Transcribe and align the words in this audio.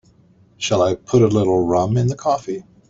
Shall 0.57 0.81
I 0.81 0.95
put 0.95 1.21
a 1.21 1.27
little 1.27 1.63
rum 1.67 1.95
in 1.95 2.07
the 2.07 2.15
coffee? 2.15 2.63